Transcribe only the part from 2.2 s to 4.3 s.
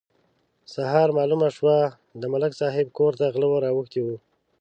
د ملک صاحب کور ته غله ور اوښتي وو.